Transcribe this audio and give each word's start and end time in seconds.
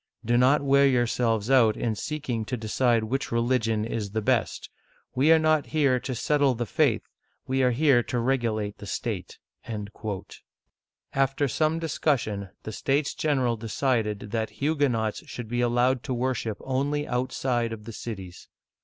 Do 0.25 0.35
not 0.35 0.63
wear 0.63 0.87
yourselves 0.87 1.51
out 1.51 1.77
in 1.77 1.93
seeking 1.93 2.43
to 2.45 2.57
decide 2.57 3.03
which 3.03 3.31
religion 3.31 3.85
is 3.85 4.09
the 4.13 4.21
best. 4.23 4.67
We 5.13 5.31
are 5.31 5.37
not 5.37 5.67
here 5.67 5.99
to 5.99 6.15
settle 6.15 6.55
the 6.55 6.65
faith, 6.65 7.03
we 7.45 7.61
are 7.61 7.69
here 7.69 8.01
to 8.01 8.17
regulate 8.17 8.79
the 8.79 8.87
state." 8.87 9.37
After 11.13 11.47
some 11.47 11.77
discussion 11.77 12.49
the 12.63 12.71
States 12.71 13.13
General 13.13 13.55
decided 13.57 14.31
that 14.31 14.49
Huguenots 14.57 15.27
should 15.27 15.47
be 15.47 15.61
allowed 15.61 16.01
to 16.05 16.15
worship 16.15 16.57
only 16.61 17.07
outside 17.07 17.71
of 17.71 17.83
the 17.85 17.93
cities. 17.93 18.47